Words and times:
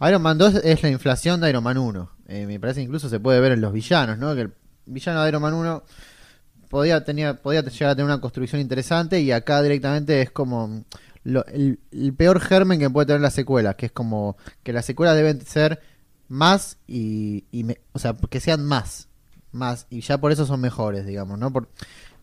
Iron 0.00 0.22
Man 0.22 0.38
2 0.38 0.56
es 0.64 0.82
la 0.82 0.88
inflación 0.90 1.40
de 1.40 1.50
Iron 1.50 1.62
Man 1.62 1.78
1. 1.78 2.10
Eh, 2.26 2.46
me 2.46 2.58
parece 2.58 2.82
incluso 2.82 3.08
se 3.08 3.20
puede 3.20 3.38
ver 3.40 3.52
en 3.52 3.60
los 3.60 3.72
villanos, 3.72 4.18
¿no? 4.18 4.34
Que 4.34 4.42
el 4.42 4.52
villano 4.86 5.22
de 5.22 5.28
Iron 5.28 5.42
Man 5.42 5.54
1 5.54 5.82
podía, 6.68 7.04
tenía, 7.04 7.34
podía 7.40 7.62
llegar 7.62 7.90
a 7.90 7.94
tener 7.94 8.06
una 8.06 8.20
construcción 8.20 8.60
interesante 8.60 9.20
y 9.20 9.30
acá 9.30 9.62
directamente 9.62 10.20
es 10.20 10.30
como 10.32 10.84
lo- 11.22 11.44
el, 11.46 11.78
peor 12.16 12.40
germen 12.40 12.80
que 12.80 12.90
puede 12.90 13.06
tener 13.06 13.20
la 13.20 13.30
secuela, 13.30 13.74
que 13.74 13.86
es 13.86 13.92
como 13.92 14.36
que 14.64 14.72
las 14.72 14.84
secuelas 14.84 15.14
deben 15.16 15.40
ser 15.46 15.80
más 16.28 16.78
y, 16.88 17.44
o 17.92 17.98
sea, 18.00 18.14
que 18.14 18.40
sean 18.40 18.64
más, 18.64 19.08
más 19.52 19.86
y 19.90 20.00
ya 20.00 20.18
por 20.18 20.32
eso 20.32 20.44
son 20.44 20.60
mejores, 20.60 21.06
digamos, 21.06 21.38
¿no? 21.38 21.52
Por, 21.52 21.68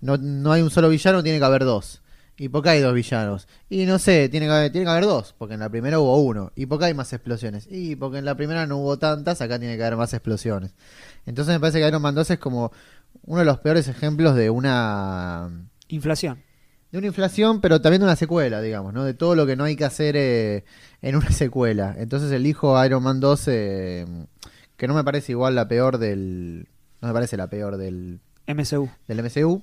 no, 0.02 0.18
no 0.18 0.52
hay 0.52 0.62
un 0.62 0.72
solo 0.72 0.90
villano, 0.90 1.24
tiene 1.24 1.40
que 1.40 1.46
haber 1.46 1.64
dos. 1.64 2.02
¿Y 2.42 2.50
por 2.50 2.64
qué 2.64 2.70
hay 2.70 2.82
dos 2.82 2.96
villanos? 2.96 3.48
Y 3.70 3.86
no 3.86 4.00
sé, 4.00 4.28
tiene 4.28 4.48
que, 4.48 4.52
haber, 4.52 4.72
tiene 4.72 4.86
que 4.86 4.90
haber 4.90 5.04
dos, 5.04 5.36
porque 5.38 5.54
en 5.54 5.60
la 5.60 5.70
primera 5.70 6.00
hubo 6.00 6.18
uno. 6.24 6.52
¿Y 6.56 6.66
por 6.66 6.80
qué 6.80 6.86
hay 6.86 6.96
más 6.96 7.14
explosiones? 7.14 7.68
Y 7.70 7.96
porque 7.96 8.18
en 8.18 8.26
la 8.26 8.34
primera 8.34 8.66
no 8.66 8.78
hubo 8.78 8.98
tantas, 8.98 9.42
acá 9.42 9.60
tiene 9.60 9.78
que 9.78 9.84
haber 9.84 9.96
más 9.96 10.12
explosiones. 10.16 10.74
Entonces 11.28 11.54
me 11.54 11.60
parece 11.60 11.80
que 11.80 11.88
Iron 11.88 12.02
Man 12.02 12.16
2 12.16 12.32
es 12.32 12.40
como 12.40 12.72
uno 13.28 13.42
de 13.42 13.46
los 13.46 13.60
peores 13.60 13.88
ejemplos 13.88 14.34
de 14.34 14.50
una 14.50 15.52
Inflación. 15.90 16.42
de 16.92 16.98
una 16.98 17.06
inflación, 17.06 17.62
pero 17.62 17.80
también 17.80 18.00
de 18.00 18.06
una 18.06 18.16
secuela, 18.16 18.60
digamos, 18.60 18.92
¿no? 18.92 19.04
De 19.04 19.14
todo 19.14 19.36
lo 19.36 19.46
que 19.46 19.56
no 19.56 19.66
hay 19.66 19.76
que 19.76 19.86
hacer 19.86 20.16
eh, 20.18 20.64
en 21.04 21.18
una 21.18 21.30
secuela. 21.32 21.94
Entonces 22.00 22.32
elijo 22.32 22.84
Iron 22.84 23.04
Man 23.04 23.20
2, 23.20 23.48
eh, 23.50 24.06
que 24.78 24.88
no 24.88 24.96
me 24.96 25.04
parece 25.04 25.34
igual 25.34 25.54
la 25.54 25.68
peor 25.68 26.00
del... 26.00 26.68
No 27.04 27.08
me 27.08 27.14
parece 27.14 27.38
la 27.38 27.52
peor 27.52 27.78
del, 27.78 28.20
MCU. 28.48 28.90
del 29.08 29.24
MCU, 29.24 29.62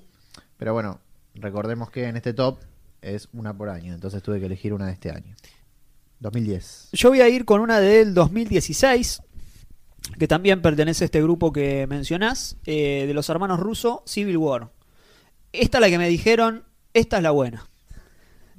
pero 0.58 0.74
bueno, 0.74 1.00
recordemos 1.34 1.90
que 1.90 2.08
en 2.08 2.16
este 2.16 2.32
top 2.32 2.58
es 3.02 3.28
una 3.32 3.56
por 3.56 3.68
año, 3.68 3.94
entonces 3.94 4.22
tuve 4.22 4.40
que 4.40 4.46
elegir 4.46 4.72
una 4.72 4.86
de 4.86 4.92
este 4.92 5.10
año. 5.10 5.34
2010. 6.20 6.88
Yo 6.92 7.10
voy 7.10 7.20
a 7.20 7.28
ir 7.28 7.44
con 7.44 7.60
una 7.60 7.80
del 7.80 8.14
2016, 8.14 9.22
que 10.18 10.28
también 10.28 10.62
pertenece 10.62 11.04
a 11.04 11.06
este 11.06 11.22
grupo 11.22 11.52
que 11.52 11.86
mencionás, 11.86 12.56
eh, 12.66 13.04
de 13.06 13.14
los 13.14 13.28
hermanos 13.28 13.60
rusos, 13.60 14.00
Civil 14.04 14.36
War. 14.36 14.70
Esta 15.52 15.78
es 15.78 15.82
la 15.82 15.88
que 15.88 15.98
me 15.98 16.08
dijeron, 16.08 16.64
esta 16.94 17.18
es 17.18 17.22
la 17.22 17.30
buena. 17.30 17.66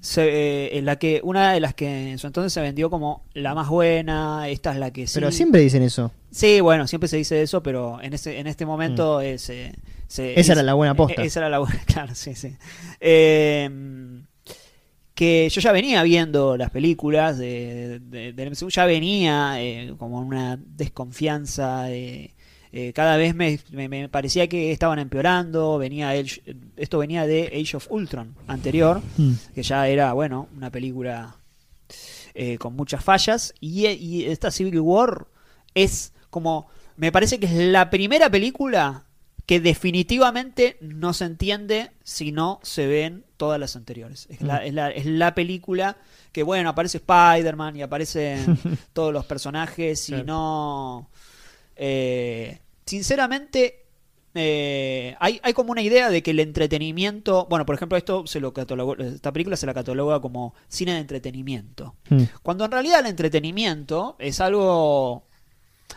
Se, 0.01 0.23
eh, 0.23 0.77
en 0.77 0.85
la 0.85 0.97
que 0.97 1.19
una 1.25 1.51
de 1.51 1.59
las 1.59 1.73
que 1.73 2.11
en 2.11 2.19
su 2.19 2.27
entonces 2.27 2.53
se 2.53 2.61
vendió 2.61 2.89
como 2.89 3.25
la 3.33 3.53
más 3.53 3.67
buena, 3.67 4.47
esta 4.47 4.71
es 4.71 4.77
la 4.77 4.91
que 4.91 5.07
sí. 5.07 5.15
Pero 5.15 5.29
siempre 5.31 5.59
dicen 5.59 5.83
eso. 5.83 6.13
Sí, 6.31 6.61
bueno, 6.61 6.87
siempre 6.87 7.09
se 7.09 7.17
dice 7.17 7.41
eso, 7.41 7.61
pero 7.61 8.01
en 8.01 8.13
este, 8.13 8.39
en 8.39 8.47
este 8.47 8.65
momento 8.65 9.19
es, 9.19 9.49
eh, 9.49 9.73
se-. 10.09 10.31
Esa 10.33 10.39
es- 10.41 10.49
era 10.49 10.63
la 10.63 10.73
buena 10.73 10.93
posta. 10.95 11.21
eh, 11.21 11.25
Esa 11.27 11.39
era 11.39 11.49
la 11.49 11.59
buena, 11.59 11.79
claro, 11.85 12.13
sí, 12.15 12.35
sí. 12.35 12.53
Eh, 12.99 13.69
que 15.15 15.49
yo 15.49 15.59
ya 15.61 15.71
venía 15.73 16.01
viendo 16.03 16.55
las 16.55 16.69
películas 16.69 17.37
de, 17.37 17.99
de- 17.99 18.31
del 18.33 18.51
MCU, 18.51 18.69
ya 18.69 18.85
venía 18.85 19.61
eh, 19.61 19.93
como 19.97 20.19
una 20.19 20.57
desconfianza. 20.57 21.91
eh, 21.91 22.33
eh, 22.71 22.93
cada 22.93 23.17
vez 23.17 23.33
me, 23.35 23.59
me- 23.71 23.89
me 23.89 24.07
parecía 24.09 24.47
que 24.47 24.71
estaban 24.71 24.99
empeorando. 24.99 25.77
Venía 25.77 26.13
esto 26.15 26.99
venía 26.99 27.25
de 27.25 27.47
Age 27.47 27.77
of 27.77 27.87
Ultron 27.89 28.35
anterior, 28.47 29.01
Mm. 29.17 29.31
que 29.55 29.63
ya 29.63 29.87
era, 29.87 30.13
bueno, 30.13 30.47
una 30.55 30.69
película 30.69 31.35
eh, 32.35 32.57
con 32.57 32.75
muchas 32.75 33.03
fallas. 33.03 33.53
Y, 33.59 33.87
y 33.87 34.25
esta 34.25 34.51
Civil 34.51 34.79
War 34.79 35.27
es 35.73 36.13
como. 36.29 36.67
Me 36.95 37.11
parece 37.11 37.39
que 37.39 37.45
es 37.47 37.53
la 37.53 37.89
primera 37.89 38.29
película 38.29 39.03
que 39.49 39.59
definitivamente 39.59 40.77
no 40.79 41.11
se 41.11 41.25
entiende 41.25 41.89
si 42.03 42.31
no 42.31 42.59
se 42.61 42.85
ven 42.85 43.25
todas 43.35 43.59
las 43.59 43.75
anteriores. 43.75 44.27
Es 44.29 44.41
la, 44.41 44.63
es 44.63 44.75
la, 44.75 44.91
es 44.91 45.07
la 45.07 45.33
película 45.33 45.97
que, 46.31 46.43
bueno, 46.43 46.69
aparece 46.69 46.99
Spider-Man 46.99 47.75
y 47.75 47.81
aparecen 47.81 48.59
todos 48.93 49.11
los 49.11 49.25
personajes 49.25 50.07
y 50.09 50.11
Claro. 50.11 50.25
no... 50.27 51.09
eh, 51.75 52.59
sinceramente, 52.85 53.85
eh, 54.35 55.15
hay, 55.19 55.39
hay 55.41 55.53
como 55.53 55.71
una 55.71 55.81
idea 55.81 56.11
de 56.11 56.21
que 56.21 56.29
el 56.29 56.41
entretenimiento... 56.41 57.47
Bueno, 57.49 57.65
por 57.65 57.73
ejemplo, 57.73 57.97
esto 57.97 58.27
se 58.27 58.39
lo 58.39 58.53
catalogó, 58.53 58.95
esta 58.97 59.33
película 59.33 59.57
se 59.57 59.65
la 59.65 59.73
cataloga 59.73 60.21
como 60.21 60.53
cine 60.67 60.93
de 60.93 60.99
entretenimiento. 60.99 61.95
Mm. 62.11 62.21
Cuando 62.43 62.65
en 62.65 62.71
realidad 62.71 62.99
el 62.99 63.07
entretenimiento 63.07 64.15
es 64.19 64.41
algo... 64.41 65.25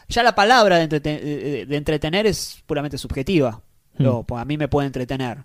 Ya 0.09 0.23
la 0.23 0.35
palabra 0.35 0.79
de, 0.79 0.85
entrete- 0.89 1.21
de- 1.21 1.67
de 1.67 1.77
entretener 1.77 2.27
es 2.27 2.63
puramente 2.67 2.99
subjetiva. 2.99 3.63
Hmm. 3.99 4.03
Lo- 4.03 4.23
pues 4.25 4.41
a 4.41 4.45
mí 4.45 4.57
me 4.59 4.69
puede 4.69 4.87
entretener 4.87 5.39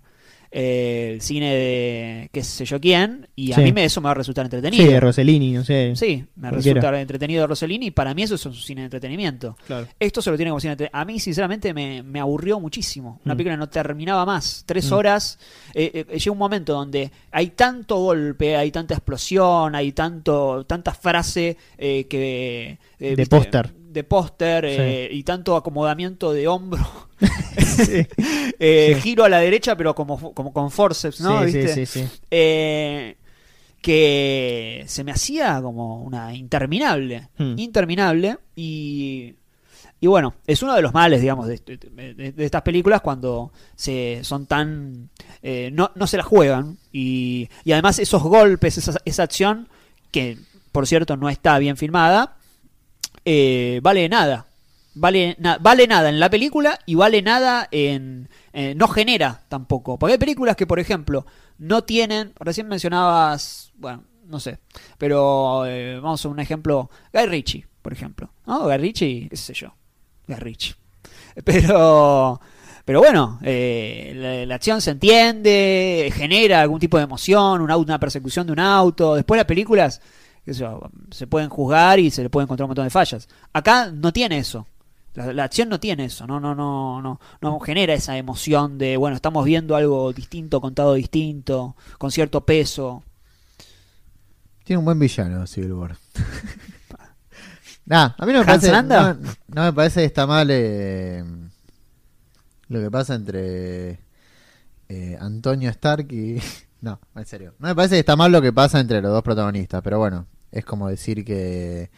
eh, 0.50 1.10
el 1.12 1.20
cine 1.20 1.54
de 1.54 2.30
qué 2.32 2.42
sé 2.42 2.64
yo 2.64 2.80
quién 2.80 3.28
y 3.36 3.52
a 3.52 3.56
Sí. 3.56 3.60
mí 3.60 3.72
me, 3.72 3.84
eso 3.84 4.00
me 4.00 4.06
va 4.06 4.12
a 4.12 4.14
resultar 4.14 4.46
Sí, 4.46 4.56
entretenido. 4.56 4.90
de 4.90 4.98
Rossellini, 5.00 5.52
no 5.52 5.62
sé. 5.62 5.92
Sí, 5.94 6.24
me 6.36 6.48
Cualquiera. 6.48 6.80
resulta 6.80 7.00
entretenido 7.02 7.46
Rossellini 7.46 7.86
y 7.88 7.90
para 7.90 8.14
mí 8.14 8.22
eso 8.22 8.36
es 8.36 8.46
un 8.46 8.54
cine 8.54 8.80
de 8.80 8.84
entretenimiento. 8.86 9.58
Claro. 9.66 9.86
Esto 10.00 10.22
se 10.22 10.30
lo 10.30 10.36
tiene 10.38 10.50
como 10.50 10.60
cine 10.60 10.74
de 10.74 10.88
A 10.90 11.04
mí, 11.04 11.20
sinceramente, 11.20 11.74
me, 11.74 12.02
me 12.02 12.18
aburrió 12.18 12.58
muchísimo. 12.60 13.20
Una 13.26 13.34
Mm. 13.34 13.36
película 13.36 13.56
no 13.58 13.68
terminaba 13.68 14.24
más. 14.24 14.62
Tres 14.64 14.90
Mm. 14.90 14.94
horas. 14.94 15.38
eh, 15.74 16.06
eh, 16.08 16.18
llega 16.18 16.32
un 16.32 16.38
momento 16.38 16.72
donde 16.72 17.10
hay 17.30 17.48
tanto 17.48 17.96
golpe, 17.96 18.56
hay 18.56 18.70
tanta 18.70 18.94
explosión, 18.94 19.74
hay 19.74 19.92
tanto 19.92 20.64
tanta 20.66 20.94
frase 20.94 21.58
eh, 21.76 22.06
que. 22.08 22.78
eh, 22.98 23.16
De 23.16 23.26
póster. 23.26 23.70
De 23.98 24.04
póster 24.04 24.64
Sí. 24.64 24.76
eh, 24.78 25.08
y 25.12 25.22
tanto 25.24 25.56
acomodamiento 25.56 26.32
de 26.32 26.46
hombro. 26.48 26.86
Sí. 27.58 28.06
Eh, 28.60 28.92
Sí. 28.96 29.00
Giro 29.02 29.24
a 29.24 29.28
la 29.28 29.38
derecha, 29.40 29.76
pero 29.76 29.94
como, 29.94 30.32
como 30.34 30.52
con 30.52 30.70
forceps, 30.70 31.20
¿no? 31.20 31.42
¿Viste? 31.44 31.86
eh, 32.30 33.16
que 33.80 34.84
se 34.86 35.04
me 35.04 35.12
hacía 35.12 35.60
como 35.62 36.02
una 36.02 36.34
interminable, 36.34 37.28
Hmm. 37.38 37.58
interminable 37.58 38.38
y 38.56 39.34
y 40.00 40.06
bueno, 40.06 40.34
es 40.46 40.62
uno 40.62 40.74
de 40.76 40.82
los 40.82 40.94
males, 40.94 41.20
digamos, 41.20 41.48
de, 41.48 41.60
de- 41.66 42.14
de- 42.14 42.30
de 42.32 42.44
estas 42.44 42.62
películas 42.62 43.00
cuando 43.00 43.50
se 43.74 44.20
son 44.22 44.46
tan 44.46 45.08
eh, 45.42 45.70
no, 45.72 45.90
no 45.96 46.06
se 46.06 46.16
la 46.16 46.22
juegan 46.22 46.78
y, 46.92 47.48
y 47.64 47.72
además 47.72 47.98
esos 47.98 48.22
golpes, 48.22 48.78
esa, 48.78 48.96
esa 49.04 49.22
acción 49.24 49.68
que 50.12 50.38
por 50.70 50.86
cierto 50.86 51.16
no 51.16 51.28
está 51.28 51.58
bien 51.58 51.76
filmada, 51.76 52.36
eh, 53.30 53.80
vale 53.82 54.08
nada. 54.08 54.46
Vale, 54.94 55.36
na- 55.38 55.58
vale 55.60 55.86
nada 55.86 56.08
en 56.08 56.18
la 56.18 56.30
película 56.30 56.78
y 56.86 56.94
vale 56.94 57.20
nada 57.20 57.68
en... 57.70 58.30
eh, 58.54 58.74
no 58.74 58.88
genera 58.88 59.42
tampoco. 59.48 59.98
Porque 59.98 60.14
hay 60.14 60.18
películas 60.18 60.56
que, 60.56 60.66
por 60.66 60.80
ejemplo, 60.80 61.26
no 61.58 61.84
tienen... 61.84 62.32
Recién 62.40 62.68
mencionabas... 62.68 63.70
Bueno, 63.76 64.04
no 64.24 64.40
sé. 64.40 64.58
Pero 64.96 65.66
eh, 65.66 66.00
vamos 66.00 66.24
a 66.24 66.28
un 66.30 66.40
ejemplo. 66.40 66.90
Guy 67.12 67.26
Ritchie, 67.26 67.66
por 67.82 67.92
ejemplo. 67.92 68.30
¿No? 68.46 68.64
Guy 68.64 68.78
Ritchie, 68.78 69.28
qué 69.28 69.36
sé 69.36 69.52
yo. 69.52 69.74
Guy 70.26 70.36
Ritchie. 70.36 70.74
Pero... 71.44 72.40
Pero 72.86 73.00
bueno, 73.00 73.38
eh, 73.42 74.44
la, 74.48 74.54
acción 74.54 74.80
se 74.80 74.92
entiende, 74.92 76.10
genera 76.14 76.62
algún 76.62 76.80
tipo 76.80 76.96
de 76.96 77.04
emoción, 77.04 77.60
una, 77.60 77.76
una 77.76 78.00
persecución 78.00 78.46
de 78.46 78.54
un 78.54 78.60
auto. 78.60 79.14
Después 79.14 79.36
las 79.36 79.44
películas 79.44 80.00
qué 80.48 80.54
sé 80.54 80.60
yo, 80.60 80.80
se 81.10 81.26
pueden 81.26 81.50
juzgar 81.50 81.98
y 81.98 82.10
se 82.10 82.22
le 82.22 82.30
puede 82.30 82.44
encontrar 82.44 82.64
un 82.64 82.70
montón 82.70 82.86
de 82.86 82.90
fallas. 82.90 83.28
Acá 83.52 83.92
no 83.92 84.14
tiene 84.14 84.38
eso. 84.38 84.66
La, 85.12 85.30
la 85.34 85.44
acción 85.44 85.68
no 85.68 85.78
tiene 85.78 86.06
eso, 86.06 86.26
no, 86.26 86.40
no, 86.40 86.54
no, 86.54 87.02
no, 87.02 87.20
no 87.42 87.60
genera 87.60 87.92
esa 87.92 88.16
emoción 88.16 88.78
de 88.78 88.96
bueno, 88.96 89.16
estamos 89.16 89.44
viendo 89.44 89.76
algo 89.76 90.12
distinto, 90.12 90.60
contado 90.62 90.94
distinto, 90.94 91.76
con 91.98 92.10
cierto 92.10 92.46
peso. 92.46 93.02
Tiene 94.64 94.78
un 94.78 94.86
buen 94.86 94.98
villano 94.98 95.46
Civil 95.46 95.72
War. 95.72 95.96
Nah, 97.84 98.10
a 98.18 98.26
mí 98.26 98.34
no 98.34 98.44
me 98.44 98.52
¿Hans 98.52 98.68
parece, 98.68 98.82
no, 98.82 99.14
no 99.48 99.62
me 99.62 99.72
parece 99.72 100.00
que 100.00 100.06
está 100.06 100.26
mal 100.26 100.48
eh, 100.50 101.24
lo 102.68 102.80
que 102.80 102.90
pasa 102.90 103.14
entre 103.14 104.00
eh, 104.88 105.16
Antonio 105.18 105.70
Stark 105.70 106.12
y... 106.12 106.38
No, 106.80 107.00
en 107.16 107.26
serio. 107.26 107.54
No 107.58 107.66
me 107.66 107.74
parece 107.74 107.96
que 107.96 108.00
está 108.00 108.14
mal 108.14 108.30
lo 108.30 108.40
que 108.40 108.52
pasa 108.52 108.78
entre 108.78 109.02
los 109.02 109.10
dos 109.10 109.24
protagonistas, 109.24 109.82
pero 109.82 109.98
bueno, 109.98 110.26
es 110.52 110.64
como 110.64 110.88
decir 110.88 111.24
que 111.24 111.90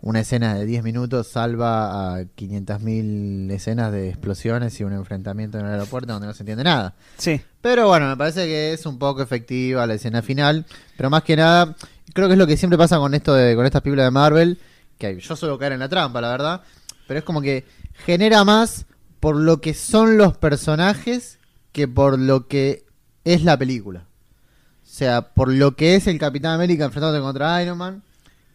una 0.00 0.20
escena 0.20 0.54
de 0.54 0.64
10 0.64 0.84
minutos 0.84 1.26
salva 1.26 2.16
a 2.16 2.20
500.000 2.22 3.50
escenas 3.50 3.92
de 3.92 4.08
explosiones 4.08 4.78
y 4.80 4.84
un 4.84 4.92
enfrentamiento 4.92 5.58
en 5.58 5.66
el 5.66 5.72
aeropuerto 5.72 6.12
donde 6.12 6.28
no 6.28 6.34
se 6.34 6.42
entiende 6.42 6.64
nada. 6.64 6.94
Sí, 7.16 7.40
Pero 7.60 7.88
bueno, 7.88 8.08
me 8.08 8.16
parece 8.16 8.46
que 8.46 8.72
es 8.72 8.86
un 8.86 8.98
poco 8.98 9.22
efectiva 9.22 9.86
la 9.86 9.94
escena 9.94 10.22
final. 10.22 10.66
Pero 10.96 11.10
más 11.10 11.22
que 11.22 11.36
nada, 11.36 11.74
creo 12.12 12.28
que 12.28 12.34
es 12.34 12.38
lo 12.38 12.46
que 12.46 12.56
siempre 12.56 12.78
pasa 12.78 12.98
con 12.98 13.14
esto 13.14 13.34
de, 13.34 13.56
con 13.56 13.66
estas 13.66 13.82
películas 13.82 14.06
de 14.06 14.10
Marvel. 14.10 14.58
Que 14.98 15.18
yo 15.18 15.36
suelo 15.36 15.58
caer 15.58 15.72
en 15.72 15.80
la 15.80 15.88
trampa, 15.88 16.20
la 16.20 16.30
verdad. 16.30 16.62
Pero 17.06 17.18
es 17.18 17.24
como 17.24 17.40
que 17.42 17.64
genera 18.06 18.44
más 18.44 18.86
por 19.20 19.36
lo 19.36 19.60
que 19.60 19.74
son 19.74 20.16
los 20.16 20.36
personajes 20.36 21.38
que 21.72 21.88
por 21.88 22.18
lo 22.18 22.46
que 22.46 22.84
es 23.24 23.42
la 23.42 23.58
película. 23.58 24.07
O 24.88 24.90
sea, 24.98 25.22
por 25.34 25.52
lo 25.52 25.76
que 25.76 25.94
es 25.96 26.06
el 26.06 26.18
Capitán 26.18 26.52
América 26.54 26.84
enfrentándose 26.86 27.20
contra 27.22 27.62
Iron 27.62 27.76
Man, 27.78 28.02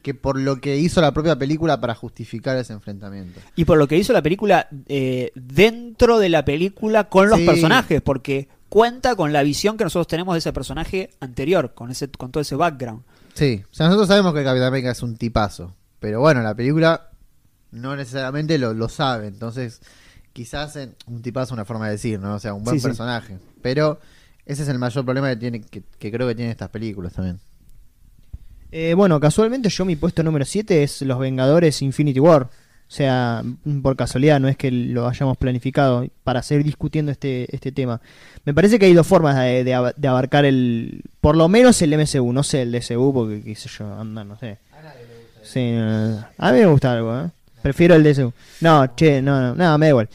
que 0.01 0.13
por 0.13 0.37
lo 0.39 0.59
que 0.59 0.77
hizo 0.77 0.99
la 0.99 1.13
propia 1.13 1.37
película 1.37 1.79
para 1.79 1.93
justificar 1.95 2.57
ese 2.57 2.73
enfrentamiento. 2.73 3.39
y 3.55 3.65
por 3.65 3.77
lo 3.77 3.87
que 3.87 3.97
hizo 3.97 4.11
la 4.13 4.21
película 4.21 4.67
eh, 4.87 5.31
dentro 5.35 6.19
de 6.19 6.29
la 6.29 6.43
película 6.43 7.05
con 7.07 7.29
los 7.29 7.39
Sí. 7.39 7.45
personajes, 7.45 8.01
porque 8.01 8.49
cuenta 8.67 9.15
con 9.15 9.31
la 9.31 9.43
visión 9.43 9.77
que 9.77 9.83
nosotros 9.85 10.07
tenemos 10.07 10.33
de 10.33 10.39
ese 10.39 10.51
personaje 10.51 11.11
anterior, 11.21 11.73
con 11.75 11.91
ese, 11.91 12.09
con 12.09 12.31
todo 12.31 12.41
ese 12.41 12.55
background. 12.55 13.03
Sí, 13.35 13.63
o 13.71 13.73
sea, 13.73 13.85
nosotros 13.85 14.07
sabemos 14.09 14.33
que 14.33 14.39
el 14.39 14.45
Capitán 14.45 14.67
América 14.67 14.91
es 14.91 15.01
un 15.03 15.15
tipazo, 15.15 15.73
Pero 15.99 16.19
bueno, 16.19 16.41
la 16.41 16.53
película 16.55 17.11
no 17.71 17.95
necesariamente 17.95 18.57
lo, 18.57 18.73
lo 18.73 18.89
sabe. 18.89 19.27
Entonces, 19.27 19.81
quizás 20.33 20.75
en- 20.75 20.95
un 21.07 21.21
tipazo 21.21 21.53
una 21.53 21.63
forma 21.63 21.85
de 21.85 21.91
decir, 21.93 22.19
¿no? 22.19 22.35
O 22.35 22.39
sea, 22.39 22.53
un 22.53 22.63
buen 22.63 22.75
Sí, 22.75 22.81
sí. 22.81 22.87
personaje. 22.87 23.37
Pero 23.61 23.99
ese 24.45 24.63
es 24.63 24.69
el 24.69 24.79
mayor 24.79 25.03
problema 25.05 25.29
que, 25.29 25.35
tiene, 25.37 25.61
que, 25.61 25.83
que 25.99 26.11
creo 26.11 26.27
que 26.27 26.35
tienen 26.35 26.51
estas 26.51 26.69
películas 26.69 27.13
también. 27.13 27.39
Eh, 28.71 28.93
bueno, 28.95 29.19
casualmente 29.19 29.69
yo 29.69 29.85
mi 29.85 29.95
puesto 29.95 30.23
número 30.23 30.45
7 30.45 30.83
es 30.83 31.01
Los 31.03 31.19
Vengadores 31.19 31.81
Infinity 31.81 32.19
War. 32.19 32.43
O 32.43 32.95
sea, 32.95 33.43
por 33.81 33.95
casualidad, 33.95 34.39
no 34.39 34.47
es 34.47 34.57
que 34.57 34.69
lo 34.69 35.07
hayamos 35.07 35.37
planificado 35.37 36.05
para 36.23 36.43
seguir 36.43 36.65
discutiendo 36.65 37.11
este, 37.11 37.53
este 37.55 37.71
tema. 37.71 38.01
Me 38.45 38.53
parece 38.53 38.77
que 38.77 38.85
hay 38.85 38.93
dos 38.93 39.07
formas 39.07 39.35
de, 39.37 39.63
de 39.63 39.75
ab- 39.75 39.95
de 39.95 40.07
abarcar 40.07 40.45
el... 40.45 41.01
Por 41.21 41.35
lo 41.35 41.47
menos 41.47 41.81
el 41.81 41.97
MCU, 41.97 42.31
no 42.33 42.43
sé 42.43 42.63
el 42.63 42.71
DCU 42.71 43.11
porque 43.13 43.41
qué 43.41 43.55
sé 43.55 43.69
yo, 43.77 43.91
anda, 43.99 44.23
no 44.23 44.37
sé. 44.37 44.57
Sí, 45.43 45.71
no, 45.71 46.09
no. 46.09 46.25
a 46.37 46.51
mí 46.51 46.59
me 46.59 46.65
gusta 46.67 46.93
algo, 46.93 47.19
¿eh? 47.19 47.29
Prefiero 47.61 47.95
el 47.95 48.03
DCU. 48.03 48.31
No, 48.61 48.85
che, 48.95 49.21
no, 49.21 49.39
no, 49.41 49.55
nada, 49.55 49.77
me 49.77 49.85
da 49.87 49.89
igual. 49.89 50.09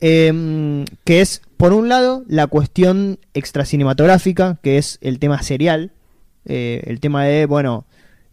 Em, 0.00 0.84
que 1.04 1.20
es, 1.22 1.40
por 1.58 1.72
un 1.74 1.88
lado, 1.90 2.24
la 2.28 2.46
cuestión 2.46 3.18
extracinematográfica, 3.34 4.58
que 4.62 4.78
es 4.78 4.98
el 5.02 5.18
tema 5.18 5.42
serial. 5.42 5.92
eh, 6.46 6.82
el 6.86 6.98
tema 7.00 7.24
de, 7.24 7.44
bueno, 7.44 7.84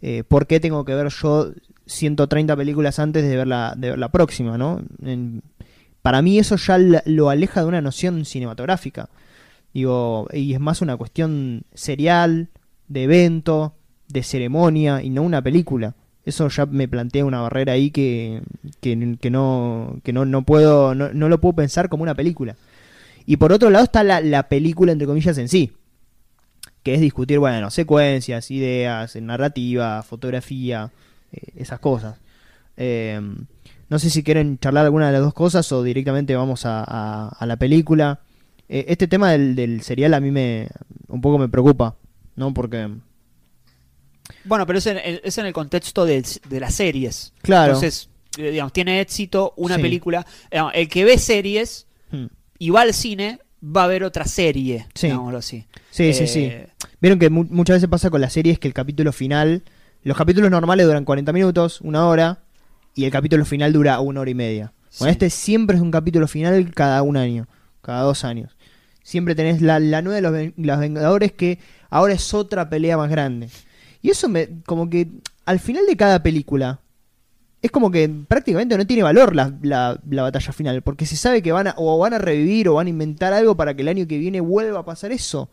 eh, 0.01 0.23
¿por 0.25 0.47
qué 0.47 0.61
tengo 0.61 0.85
que 0.85 0.95
ver 0.95 1.09
yo 1.09 1.51
130 1.85 2.55
películas 2.55 2.97
antes 2.99 3.23
de 3.27 3.35
ver 3.35 3.47
la, 3.47 4.09
próxima, 4.13 4.57
¿no? 4.57 4.81
En- 5.03 5.41
para 6.01 6.21
mí 6.21 6.39
eso 6.39 6.55
ya 6.55 6.77
lo 7.05 7.29
aleja 7.29 7.61
de 7.61 7.67
una 7.67 7.81
noción 7.81 8.23
cinematográfica. 8.25 9.09
Digo, 9.73 10.27
y 10.31 10.53
es 10.53 10.59
más 10.61 10.81
una 10.81 10.95
cuestión 10.95 11.63
serial, 11.73 12.49
de 12.87 13.03
evento, 13.03 13.73
de 14.07 14.23
ceremonia, 14.23 15.01
y 15.03 15.09
no 15.09 15.23
una 15.23 15.41
película. 15.41 15.95
Eso 16.23 16.47
ya 16.47 16.65
me 16.67 16.87
plantea 16.87 17.25
una 17.25 17.41
barrera 17.41 17.73
ahí 17.73 17.91
que, 17.91 18.41
que, 18.81 19.17
que 19.19 19.29
no, 19.29 19.99
que 20.03 20.13
no, 20.13 20.25
no 20.25 20.43
puedo, 20.43 20.95
no, 20.95 21.11
no 21.13 21.27
lo 21.27 21.41
puedo 21.41 21.55
pensar 21.55 21.89
como 21.89 22.03
una 22.03 22.15
película. 22.15 22.55
Y 23.25 23.37
por 23.37 23.51
otro 23.53 23.69
lado 23.69 23.83
está 23.85 24.03
la, 24.03 24.21
la 24.21 24.47
película, 24.49 24.91
entre 24.91 25.07
comillas, 25.07 25.37
en 25.37 25.49
sí. 25.49 25.71
Que 26.83 26.93
es 26.95 27.01
discutir, 27.01 27.39
bueno, 27.39 27.71
secuencias, 27.71 28.51
ideas, 28.51 29.15
narrativa, 29.15 30.03
fotografía, 30.03 30.91
eh, 31.31 31.39
esas 31.55 31.79
cosas. 31.79 32.19
Eh, 32.77 33.19
no 33.89 33.99
sé 33.99 34.09
si 34.09 34.23
quieren 34.23 34.59
charlar 34.59 34.85
alguna 34.85 35.07
de 35.07 35.13
las 35.13 35.21
dos 35.21 35.33
cosas 35.33 35.71
o 35.71 35.81
directamente 35.83 36.35
vamos 36.35 36.65
a, 36.65 36.83
a- 36.85 37.29
a 37.29 37.45
la 37.45 37.55
película. 37.57 38.19
Eh, 38.69 38.85
este 38.89 39.07
tema 39.07 39.31
del, 39.31 39.55
del 39.55 39.81
serial 39.81 40.13
a 40.13 40.19
mí 40.19 40.31
me 40.31 40.67
un 41.07 41.21
poco 41.21 41.37
me 41.37 41.47
preocupa, 41.49 41.95
¿no? 42.35 42.53
Porque, 42.53 42.89
Bueno, 44.43 44.65
pero 44.65 44.79
es 44.79 44.85
en, 44.87 44.97
el- 44.97 45.21
es 45.23 45.37
en 45.37 45.45
el 45.45 45.53
contexto 45.53 46.05
del- 46.05 46.25
de, 46.49 46.59
las 46.59 46.73
series. 46.75 47.33
claro, 47.41 47.73
Entonces, 47.73 48.09
digamos, 48.37 48.73
tiene 48.73 48.99
éxito 49.01 49.53
una 49.55 49.75
Sí. 49.77 49.81
película. 49.81 50.25
El 50.51 50.87
que 50.89 51.03
ve 51.05 51.17
series 51.17 51.87
y 52.59 52.69
va 52.69 52.81
al 52.81 52.93
cine 52.93 53.39
va 53.63 53.85
a 53.85 53.87
ver 53.87 54.03
otra 54.03 54.25
serie, 54.25 54.85
Sí. 54.93 55.07
digámoslo 55.07 55.39
así. 55.39 55.65
sí, 55.91 56.13
sí, 56.13 56.27
sí. 56.27 56.43
Eh, 56.45 56.67
Vieron 57.01 57.19
que 57.19 57.29
mu- 57.29 57.45
muchas 57.49 57.77
veces 57.77 57.89
pasa 57.89 58.09
con 58.09 58.21
las 58.21 58.33
series 58.33 58.59
que 58.59 58.67
el 58.67 58.73
capítulo 58.73 59.11
final, 59.11 59.63
los 60.03 60.15
capítulos 60.17 60.49
normales 60.51 60.85
duran 60.85 61.03
40 61.05 61.33
minutos, 61.33 61.81
una 61.81 62.07
hora, 62.07 62.39
y 62.95 63.05
el 63.05 63.11
capítulo 63.11 63.43
final 63.45 63.73
dura 63.73 63.99
una 63.99 64.21
hora 64.21 64.29
y 64.31 64.35
media. 64.35 64.73
Bueno, 64.99 65.11
Sí. 65.11 65.15
este 65.15 65.29
siempre 65.29 65.75
es 65.77 65.81
un 65.81 65.91
capítulo 65.91 66.27
final 66.27 66.73
cada 66.73 67.01
un 67.01 67.17
año, 67.17 67.47
cada 67.81 68.01
dos 68.01 68.23
años. 68.23 68.55
Siempre 69.03 69.35
tenés 69.35 69.61
la, 69.61 69.79
la 69.79 70.01
nueva 70.01 70.15
de 70.15 70.21
los, 70.21 70.31
Ven- 70.31 70.53
los 70.57 70.79
Vengadores 70.79 71.31
que 71.33 71.59
ahora 71.89 72.13
es 72.13 72.33
otra 72.33 72.69
pelea 72.69 72.97
más 72.97 73.09
grande. 73.09 73.49
Y 74.01 74.09
eso 74.11 74.29
me, 74.29 74.49
como 74.65 74.89
que 74.89 75.07
al 75.45 75.59
final 75.59 75.85
de 75.85 75.97
cada 75.97 76.23
película, 76.23 76.79
es 77.65 77.71
como 77.71 77.91
que 77.91 78.09
prácticamente 78.27 78.77
no 78.77 78.85
tiene 78.87 79.03
valor 79.03 79.35
la, 79.35 79.53
la- 79.61 79.99
la 80.09 80.21
batalla 80.23 80.51
final, 80.53 80.81
porque 80.81 81.05
se 81.05 81.15
sabe 81.17 81.41
que 81.41 81.51
van 81.51 81.67
a, 81.67 81.75
o 81.77 81.97
van 81.97 82.13
a 82.13 82.17
revivir 82.17 82.69
o 82.69 82.75
van 82.75 82.87
a 82.87 82.89
inventar 82.89 83.33
algo 83.33 83.55
para 83.55 83.75
que 83.75 83.81
el 83.81 83.87
año 83.87 84.07
que 84.07 84.17
viene 84.17 84.39
vuelva 84.41 84.79
a 84.79 84.85
pasar 84.85 85.11
eso. 85.11 85.49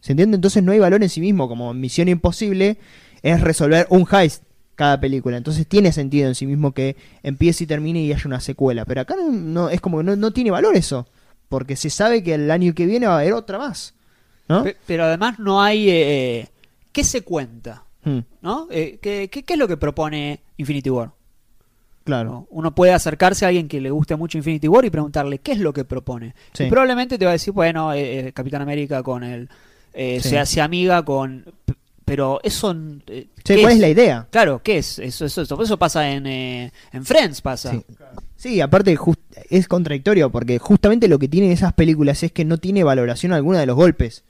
¿Se 0.00 0.12
entiende? 0.12 0.34
Entonces 0.34 0.62
no 0.62 0.72
hay 0.72 0.78
valor 0.80 1.02
en 1.02 1.08
sí 1.08 1.20
mismo, 1.20 1.48
como 1.48 1.72
Misión 1.74 2.08
Imposible 2.08 2.76
es 3.22 3.40
resolver 3.40 3.86
un 3.90 4.06
heist 4.10 4.42
cada 4.74 4.98
película. 5.00 5.36
Entonces 5.36 5.66
tiene 5.66 5.92
sentido 5.92 6.26
en 6.28 6.34
sí 6.34 6.44
mismo 6.46 6.72
que 6.72 6.96
empiece 7.22 7.64
y 7.64 7.66
termine 7.68 8.00
y 8.02 8.12
haya 8.12 8.22
una 8.26 8.40
secuela. 8.40 8.84
Pero 8.84 9.02
acá 9.02 9.14
no, 9.16 9.30
no- 9.30 9.68
es 9.70 9.80
como 9.80 9.98
que 9.98 10.04
no, 10.04 10.16
no 10.16 10.32
tiene 10.32 10.50
valor 10.50 10.74
eso, 10.76 11.06
porque 11.48 11.76
se 11.76 11.88
sabe 11.90 12.22
que 12.24 12.34
el 12.34 12.50
año 12.50 12.74
que 12.74 12.86
viene 12.86 13.06
va 13.06 13.14
a 13.16 13.20
haber 13.20 13.32
otra 13.34 13.58
más. 13.58 13.94
¿No? 14.48 14.64
pe- 14.64 14.76
Pero 14.86 15.04
además 15.04 15.38
no 15.38 15.62
hay... 15.62 15.88
eh, 15.88 16.48
¿Qué 16.90 17.04
se 17.04 17.22
cuenta? 17.22 17.84
Hmm, 18.04 18.18
¿No? 18.42 18.66
Eh, 18.70 18.98
¿qué, 19.00 19.28
qué, 19.30 19.44
qué 19.44 19.52
es 19.52 19.58
lo 19.58 19.68
que 19.68 19.76
propone 19.76 20.40
Infinity 20.56 20.90
War? 20.90 21.12
Claro. 22.04 22.30
¿no? 22.30 22.46
Uno 22.50 22.74
puede 22.74 22.92
acercarse 22.92 23.44
a 23.44 23.48
alguien 23.48 23.68
que 23.68 23.80
le 23.80 23.90
guste 23.90 24.16
mucho 24.16 24.38
Infinity 24.38 24.68
War 24.68 24.84
y 24.84 24.90
preguntarle 24.90 25.38
qué 25.38 25.52
es 25.52 25.58
lo 25.58 25.72
que 25.72 25.84
propone. 25.84 26.34
Sí. 26.52 26.64
Y 26.64 26.68
probablemente 26.70 27.18
te 27.18 27.24
va 27.24 27.30
a 27.30 27.32
decir, 27.32 27.52
bueno, 27.52 27.92
eh, 27.92 28.28
eh, 28.28 28.32
Capitán 28.32 28.62
América 28.62 29.02
con 29.02 29.24
el... 29.24 29.48
eh, 29.94 30.18
Sí. 30.22 30.30
se 30.30 30.38
hace 30.38 30.60
amiga 30.60 31.04
con... 31.04 31.44
Pero 32.04 32.40
eso... 32.42 32.74
eh, 33.06 33.28
¿qué 33.44 33.60
¿Cuál 33.60 33.74
es 33.74 33.78
la 33.78 33.88
idea? 33.88 34.26
Claro, 34.30 34.60
¿qué 34.62 34.78
es? 34.78 34.98
Eso, 34.98 35.24
eso, 35.24 35.42
eso, 35.42 35.62
eso 35.62 35.78
pasa 35.78 36.10
en, 36.10 36.26
eh, 36.26 36.72
en 36.92 37.04
Friends, 37.04 37.40
pasa. 37.40 37.70
Sí. 37.70 37.84
Sí, 38.36 38.60
aparte 38.60 38.96
just- 38.96 39.20
es 39.50 39.68
contradictorio 39.68 40.30
porque 40.30 40.58
justamente 40.58 41.06
lo 41.06 41.18
que 41.20 41.28
tienen 41.28 41.52
esas 41.52 41.72
películas 41.74 42.22
es 42.24 42.32
que 42.32 42.44
no 42.44 42.58
tiene 42.58 42.82
valoración 42.82 43.32
alguna 43.32 43.60
de 43.60 43.66
los 43.66 43.76
golpes. 43.76 44.24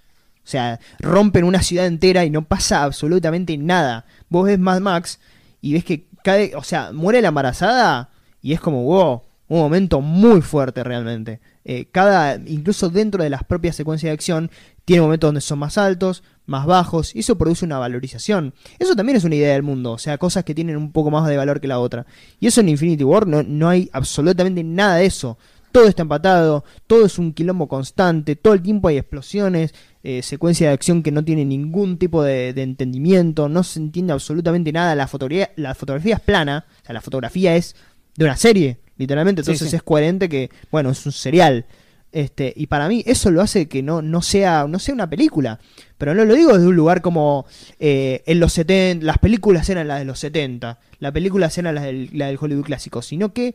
O 0.44 0.46
sea, 0.48 0.80
rompen 0.98 1.44
una 1.44 1.62
ciudad 1.62 1.86
entera 1.86 2.24
y 2.24 2.30
no 2.30 2.42
pasa 2.44 2.82
absolutamente 2.82 3.56
nada. 3.56 4.04
Vos 4.28 4.46
ves 4.46 4.58
Mad 4.58 4.80
Max 4.80 5.18
y 5.62 5.72
ves 5.72 5.84
que 5.84 6.04
cae, 6.22 6.54
o 6.56 6.62
sea, 6.62 6.92
muere 6.92 7.22
la 7.22 7.28
embarazada 7.28 8.10
y 8.40 8.52
es 8.52 8.60
como, 8.60 8.84
wow, 8.84 9.22
un 9.48 9.58
momento 9.58 10.00
muy 10.00 10.40
fuerte 10.40 10.82
realmente. 10.82 11.40
Eh, 11.64 11.86
cada, 11.92 12.36
incluso 12.46 12.88
dentro 12.88 13.22
de 13.22 13.30
las 13.30 13.44
propias 13.44 13.76
secuencias 13.76 14.08
de 14.08 14.14
acción, 14.14 14.50
tiene 14.84 15.02
momentos 15.02 15.28
donde 15.28 15.40
son 15.40 15.58
más 15.58 15.78
altos, 15.78 16.22
más 16.46 16.66
bajos, 16.66 17.14
y 17.14 17.20
eso 17.20 17.36
produce 17.36 17.64
una 17.64 17.78
valorización. 17.78 18.54
Eso 18.78 18.96
también 18.96 19.16
es 19.16 19.24
una 19.24 19.34
idea 19.34 19.52
del 19.52 19.62
mundo, 19.62 19.92
o 19.92 19.98
sea, 19.98 20.18
cosas 20.18 20.44
que 20.44 20.54
tienen 20.54 20.76
un 20.76 20.90
poco 20.90 21.10
más 21.10 21.28
de 21.28 21.36
valor 21.36 21.60
que 21.60 21.68
la 21.68 21.78
otra. 21.78 22.06
Y 22.40 22.46
eso 22.46 22.60
en 22.62 22.70
Infinity 22.70 23.04
War 23.04 23.26
no, 23.26 23.42
no 23.42 23.68
hay 23.68 23.90
absolutamente 23.92 24.64
nada 24.64 24.96
de 24.96 25.06
eso. 25.06 25.38
Todo 25.70 25.86
está 25.86 26.02
empatado, 26.02 26.64
todo 26.86 27.06
es 27.06 27.18
un 27.18 27.32
quilombo 27.32 27.68
constante, 27.68 28.36
todo 28.36 28.52
el 28.54 28.62
tiempo 28.62 28.88
hay 28.88 28.98
explosiones, 28.98 29.74
eh, 30.04 30.22
secuencia 30.22 30.68
de 30.68 30.74
acción 30.74 31.02
que 31.02 31.12
no 31.12 31.24
tiene 31.24 31.44
ningún 31.44 31.96
tipo 31.98 32.22
de, 32.22 32.52
de 32.52 32.62
entendimiento, 32.62 33.48
no 33.48 33.62
se 33.62 33.78
entiende 33.78 34.12
absolutamente 34.12 34.72
nada, 34.72 34.94
la 34.94 35.06
fotografía, 35.06 35.50
la 35.56 35.74
fotografía 35.74 36.16
es 36.16 36.20
plana, 36.20 36.66
o 36.82 36.86
sea, 36.86 36.92
la 36.92 37.00
fotografía 37.00 37.54
es 37.56 37.76
de 38.16 38.24
una 38.24 38.36
serie, 38.36 38.78
literalmente, 38.96 39.42
Sí, 39.42 39.50
entonces 39.50 39.70
sí. 39.70 39.76
es 39.76 39.82
coherente 39.82 40.28
que, 40.28 40.50
bueno, 40.70 40.90
es 40.90 41.06
un 41.06 41.12
serial. 41.12 41.66
Este, 42.12 42.52
y 42.54 42.66
para 42.66 42.88
mí 42.88 43.02
eso 43.06 43.30
lo 43.30 43.40
hace 43.40 43.68
que 43.68 43.82
no, 43.82 44.02
no, 44.02 44.22
sea, 44.22 44.66
no 44.68 44.78
sea 44.78 44.94
una 44.94 45.08
película. 45.08 45.58
Pero 45.98 46.14
no 46.14 46.24
lo 46.24 46.34
digo 46.34 46.52
desde 46.52 46.66
un 46.66 46.76
lugar 46.76 47.00
como 47.00 47.46
eh, 47.78 48.22
en 48.26 48.38
los 48.40 48.52
70, 48.52 49.04
las 49.04 49.18
películas 49.18 49.68
eran 49.68 49.88
las 49.88 49.98
de 49.98 50.04
los 50.04 50.18
70, 50.18 50.78
las 50.98 51.12
películas 51.12 51.56
eran 51.58 51.74
las 51.74 51.84
del, 51.84 52.10
la 52.12 52.26
del 52.26 52.38
Hollywood 52.40 52.64
clásico, 52.64 53.02
sino 53.02 53.32
que 53.32 53.54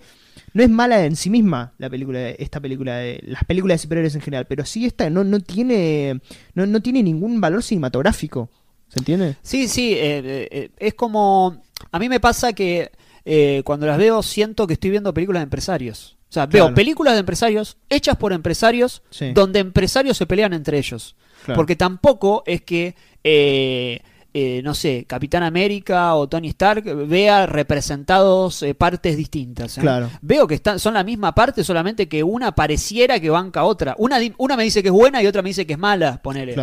no 0.54 0.64
es 0.64 0.70
mala 0.70 1.06
en 1.06 1.16
sí 1.16 1.30
misma 1.30 1.74
la 1.78 1.90
película, 1.90 2.30
esta 2.30 2.60
película 2.60 2.96
de 2.96 3.22
las 3.24 3.44
películas 3.44 3.76
de 3.76 3.84
superhéroes 3.84 4.16
en 4.16 4.22
general, 4.22 4.46
pero 4.48 4.66
sí 4.66 4.86
esta 4.86 5.10
no, 5.10 5.24
no 5.24 5.40
tiene 5.40 6.20
no, 6.56 6.66
no 6.66 6.82
tiene 6.82 7.04
ningún 7.04 7.40
valor 7.40 7.64
cinematográfico. 7.64 8.50
¿Se 8.88 9.00
entiende? 9.00 9.36
Sí, 9.42 9.68
sí, 9.68 9.94
eh, 9.94 10.20
eh, 10.24 10.48
eh, 10.52 10.70
es 10.78 10.94
como... 10.94 11.62
A 11.92 12.00
mí 12.00 12.10
me 12.10 12.20
pasa 12.20 12.54
que 12.54 12.92
cuando 13.66 13.86
las 13.86 13.98
veo 13.98 14.24
siento 14.24 14.66
que 14.66 14.74
estoy 14.74 14.90
viendo 14.90 15.14
películas 15.14 15.42
de 15.42 15.46
empresarios. 15.46 16.17
O 16.30 16.34
sea, 16.34 16.48
Claro. 16.48 16.66
veo 16.68 16.76
películas 16.76 17.14
de 17.14 17.22
empresarios 17.22 17.78
hechas 17.90 18.18
por 18.18 18.34
empresarios 18.34 19.02
Sí. 19.10 19.32
donde 19.34 19.60
empresarios 19.60 20.18
se 20.18 20.26
pelean 20.26 20.54
entre 20.54 20.78
ellos. 20.78 21.16
Claro. 21.46 21.56
Porque 21.58 21.76
tampoco 21.78 22.44
es 22.46 22.62
que, 22.64 22.96
eh, 23.24 24.02
eh, 24.34 24.62
no 24.64 24.74
sé, 24.76 25.06
Capitán 25.08 25.42
América 25.44 26.14
o 26.16 26.28
Tony 26.28 26.50
Stark 26.50 26.84
vea 27.08 27.46
representados 27.46 28.62
eh, 28.62 28.76
partes 28.76 29.16
distintas. 29.16 29.78
¿eh? 29.78 29.82
Claro. 29.82 30.10
Veo 30.22 30.46
que 30.48 30.56
están, 30.56 30.80
son 30.80 30.94
la 30.96 31.04
misma 31.04 31.34
parte, 31.34 31.64
solamente 31.64 32.08
que 32.10 32.22
una 32.24 32.54
pareciera 32.54 33.20
que 33.20 33.30
banca 33.30 33.62
a 33.62 33.64
otra. 33.64 33.96
Una, 33.98 34.18
una 34.38 34.58
me 34.58 34.64
dice 34.64 34.82
que 34.84 34.90
es 34.90 34.94
buena 34.94 35.24
y 35.24 35.28
otra 35.28 35.42
me 35.42 35.50
dice 35.50 35.66
que 35.66 35.74
es 35.74 35.80
mala, 35.80 36.22
ponele. 36.22 36.56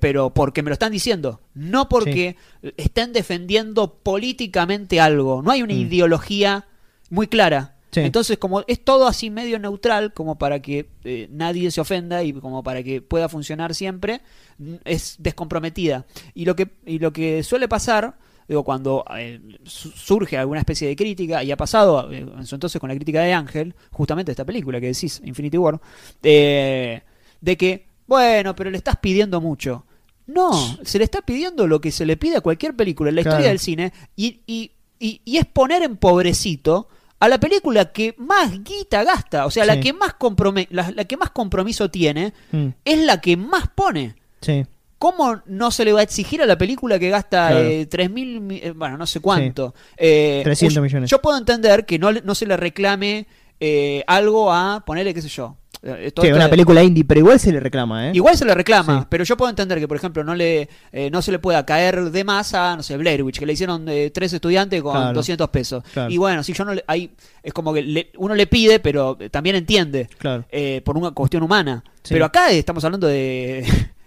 Pero 0.00 0.30
porque 0.32 0.62
me 0.62 0.70
lo 0.70 0.74
están 0.74 0.92
diciendo, 0.92 1.40
no 1.54 1.88
porque 1.88 2.36
estén 2.76 3.12
defendiendo 3.12 3.94
políticamente 4.02 5.00
algo. 5.00 5.42
No 5.42 5.50
hay 5.50 5.62
una 5.62 5.74
Mm. 5.74 5.78
ideología 5.80 6.66
muy 7.10 7.26
clara. 7.26 7.73
Sí. 7.94 8.00
Entonces, 8.00 8.38
como 8.38 8.64
es 8.66 8.82
todo 8.84 9.06
así 9.06 9.30
medio 9.30 9.58
neutral, 9.58 10.12
como 10.12 10.36
para 10.36 10.60
que 10.60 10.88
eh, 11.04 11.28
nadie 11.30 11.70
se 11.70 11.80
ofenda 11.80 12.22
y 12.24 12.32
como 12.32 12.62
para 12.62 12.82
que 12.82 13.00
pueda 13.00 13.28
funcionar 13.28 13.74
siempre, 13.74 14.20
n- 14.58 14.80
es 14.84 15.16
descomprometida. 15.20 16.04
Y 16.34 16.44
lo 16.44 16.56
que, 16.56 16.68
y 16.84 16.98
lo 16.98 17.12
que 17.12 17.42
suele 17.44 17.68
pasar, 17.68 18.16
digo, 18.48 18.64
cuando 18.64 19.04
eh, 19.16 19.40
su- 19.64 19.90
surge 19.92 20.36
alguna 20.36 20.60
especie 20.60 20.88
de 20.88 20.96
crítica, 20.96 21.44
y 21.44 21.52
ha 21.52 21.56
pasado 21.56 22.10
eh, 22.12 22.18
en 22.18 22.46
su 22.46 22.56
entonces 22.56 22.80
con 22.80 22.88
la 22.88 22.94
crítica 22.96 23.22
de 23.22 23.32
Ángel, 23.32 23.74
justamente 23.92 24.32
esta 24.32 24.44
película 24.44 24.80
que 24.80 24.88
decís, 24.88 25.22
Infinity 25.24 25.56
War, 25.56 25.80
eh, 26.22 27.02
de 27.40 27.56
que, 27.56 27.86
bueno, 28.06 28.54
pero 28.56 28.70
le 28.70 28.76
estás 28.78 28.96
pidiendo 28.96 29.40
mucho. 29.40 29.84
No, 30.26 30.52
se 30.82 30.98
le 30.98 31.04
está 31.04 31.20
pidiendo 31.20 31.66
lo 31.66 31.80
que 31.80 31.90
se 31.92 32.06
le 32.06 32.16
pide 32.16 32.38
a 32.38 32.40
cualquier 32.40 32.74
película 32.74 33.10
en 33.10 33.16
la 33.16 33.22
Claro. 33.22 33.36
historia 33.36 33.50
del 33.50 33.58
cine 33.58 33.92
y, 34.16 34.40
y- 34.46 34.70
y, 34.98 35.20
y 35.24 35.36
es 35.36 35.44
poner 35.44 35.82
en 35.82 35.96
pobrecito 35.98 36.88
a 37.24 37.28
la 37.28 37.38
película 37.40 37.92
que 37.92 38.14
más 38.18 38.62
guita 38.62 39.02
gasta, 39.04 39.46
o 39.46 39.50
sea, 39.50 39.64
la 39.64 39.74
Sí. 39.74 39.80
que 39.80 39.92
más 39.92 40.14
comprome- 40.18 40.68
la, 40.70 40.90
la 40.90 41.04
que 41.04 41.16
más 41.16 41.30
compromiso 41.30 41.90
tiene, 41.90 42.32
Mm, 42.52 42.68
es 42.84 42.98
la 43.00 43.20
que 43.20 43.36
más 43.36 43.68
pone. 43.74 44.14
sí. 44.40 44.64
¿Cómo 44.96 45.42
no 45.46 45.70
se 45.70 45.84
le 45.84 45.92
va 45.92 46.00
a 46.00 46.02
exigir 46.02 46.40
a 46.40 46.46
la 46.46 46.56
película 46.56 46.98
que 46.98 47.10
gasta 47.10 47.48
Claro. 47.50 47.58
eh, 47.66 47.84
3 47.84 48.10
mil, 48.10 48.40
mi- 48.40 48.56
eh, 48.62 48.70
bueno, 48.74 48.96
no 48.96 49.06
sé 49.06 49.20
cuánto? 49.20 49.74
Eh, 49.98 50.40
300 50.44 50.76
yo- 50.76 50.80
millones. 50.82 51.10
Yo 51.10 51.20
puedo 51.20 51.36
entender 51.36 51.84
que 51.84 51.98
no, 51.98 52.10
no 52.12 52.34
se 52.34 52.46
le 52.46 52.56
reclame 52.56 53.26
eh, 53.60 54.02
algo 54.06 54.50
a 54.52 54.82
ponerle, 54.86 55.12
qué 55.12 55.20
sé 55.20 55.28
yo. 55.28 55.56
Eh, 55.84 56.12
Sí, 56.20 56.32
una 56.32 56.48
película 56.48 56.82
indie, 56.82 57.04
pero 57.04 57.20
igual 57.20 57.38
se 57.38 57.52
le 57.52 57.60
reclama, 57.60 58.08
¿eh? 58.08 58.12
Igual 58.14 58.36
se 58.36 58.44
le 58.44 58.54
reclama, 58.54 59.00
Sí. 59.02 59.06
pero 59.08 59.24
yo 59.24 59.36
puedo 59.36 59.50
entender 59.50 59.78
que, 59.78 59.86
por 59.86 59.96
ejemplo, 59.96 60.24
no 60.24 60.34
le 60.34 60.68
eh, 60.92 61.10
no 61.10 61.20
se 61.22 61.30
le 61.30 61.38
pueda 61.38 61.64
caer 61.66 62.10
de 62.10 62.24
más 62.24 62.54
a, 62.54 62.76
no 62.76 62.82
sé, 62.82 62.96
Blair 62.96 63.22
Witch, 63.22 63.38
que 63.38 63.46
le 63.46 63.52
hicieron 63.52 63.88
eh, 63.88 64.10
tres 64.10 64.32
estudiantes 64.32 64.82
con 64.82 64.92
Claro. 64.92 65.12
200 65.14 65.48
pesos. 65.50 65.84
Claro. 65.92 66.10
Y 66.10 66.16
bueno, 66.18 66.42
si 66.42 66.52
yo 66.52 66.64
no 66.64 66.74
le, 66.74 66.82
ahí 66.86 67.10
es 67.42 67.52
como 67.52 67.72
que 67.74 67.82
le- 67.82 68.10
uno 68.16 68.34
le 68.34 68.46
pide, 68.46 68.80
pero 68.80 69.16
también 69.30 69.56
entiende 69.56 70.08
Claro. 70.18 70.44
eh, 70.50 70.80
por 70.84 70.96
una 70.96 71.10
cuestión 71.10 71.42
humana. 71.42 71.84
Sí. 72.02 72.14
Pero 72.14 72.24
acá 72.24 72.50
estamos 72.50 72.84
hablando 72.84 73.06
de, 73.06 73.64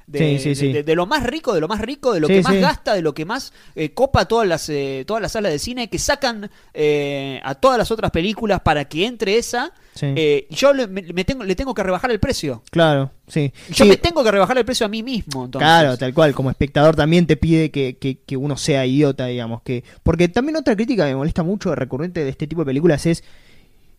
de, 0.08 0.20
Sí, 0.20 0.40
sí, 0.40 0.56
sí. 0.56 0.72
de- 0.72 0.84
de 0.84 0.96
lo 0.96 1.06
más 1.06 1.24
rico, 1.24 1.54
de 1.54 1.60
lo 1.60 1.68
más 1.68 1.82
rico, 1.82 2.14
de 2.14 2.22
lo 2.22 2.28
que 2.30 2.42
más 2.42 2.56
gasta, 2.56 2.94
de 2.94 3.02
lo 3.02 3.14
que 3.14 3.26
más 3.26 3.52
eh, 3.76 3.90
copa 3.94 4.24
todas 4.26 4.48
las, 4.48 4.70
eh, 4.70 5.04
todas 5.06 5.22
las 5.22 5.34
salas 5.34 5.52
de 5.52 5.60
cine, 5.60 5.90
que 5.90 6.00
sacan 6.00 6.50
eh, 6.74 7.42
a 7.44 7.56
todas 7.56 7.78
las 7.78 7.92
otras 7.92 8.10
películas 8.12 8.62
para 8.62 8.86
que 8.86 9.06
entre 9.06 9.38
esa. 9.38 9.74
Eh, 10.02 10.46
y 10.50 10.56
yo 10.56 10.74
le, 10.74 10.88
me- 10.88 11.02
tengo, 11.26 11.44
le 11.44 11.56
tengo 11.56 11.74
que 11.74 11.84
rebajar 11.84 12.10
el 12.12 12.20
precio. 12.20 12.62
Claro, 12.72 13.12
sí. 13.28 13.52
Yo 13.70 13.86
me 13.86 13.98
tengo 13.98 14.24
que 14.24 14.32
rebajar 14.32 14.58
el 14.58 14.64
precio 14.64 14.86
a 14.86 14.90
mí 14.90 15.04
mismo. 15.04 15.46
Entonces. 15.46 15.66
Claro, 15.68 15.98
tal 15.98 16.14
cual, 16.14 16.34
como 16.34 16.50
espectador 16.52 16.96
también 16.96 17.28
te 17.28 17.36
pide 17.36 17.70
que, 17.72 17.98
que- 17.98 18.20
que 18.20 18.38
uno 18.38 18.56
sea 18.58 18.86
idiota, 18.86 19.26
digamos, 19.26 19.62
que 19.64 19.84
porque 20.04 20.30
también 20.30 20.56
otra 20.56 20.76
crítica 20.76 21.04
que 21.06 21.12
me 21.12 21.18
molesta 21.18 21.44
mucho 21.44 21.76
recurrente 21.76 22.24
de 22.24 22.30
este 22.30 22.48
tipo 22.48 22.62
de 22.62 22.66
películas 22.68 23.06
es 23.08 23.24